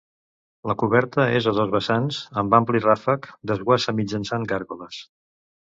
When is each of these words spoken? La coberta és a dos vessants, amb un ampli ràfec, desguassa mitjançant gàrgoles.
La 0.71 0.75
coberta 0.83 1.25
és 1.41 1.49
a 1.51 1.53
dos 1.59 1.69
vessants, 1.77 2.23
amb 2.43 2.51
un 2.51 2.59
ampli 2.61 2.83
ràfec, 2.89 3.31
desguassa 3.53 3.99
mitjançant 4.01 4.51
gàrgoles. 4.55 5.05